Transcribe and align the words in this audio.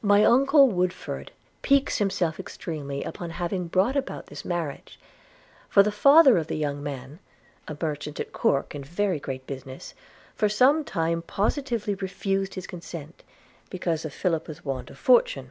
'My 0.00 0.22
uncle 0.24 0.68
Woodford 0.68 1.32
piques 1.60 1.98
himself 1.98 2.38
extremely 2.38 3.02
upon 3.02 3.30
having 3.30 3.66
brought 3.66 3.96
about 3.96 4.26
this 4.26 4.44
marriage; 4.44 4.96
for 5.68 5.82
the 5.82 5.90
father 5.90 6.38
of 6.38 6.46
the 6.46 6.54
young 6.56 6.80
man 6.84 7.18
(a 7.66 7.76
merchant 7.82 8.20
at 8.20 8.32
Corke 8.32 8.76
in 8.76 8.84
very 8.84 9.18
great 9.18 9.48
business) 9.48 9.92
for 10.36 10.48
some 10.48 10.84
time 10.84 11.20
positively 11.20 11.96
refused 11.96 12.54
his 12.54 12.68
consent, 12.68 13.24
because 13.70 14.04
of 14.04 14.14
Philippa's 14.14 14.64
want 14.64 14.88
of 14.88 14.98
fortune. 14.98 15.50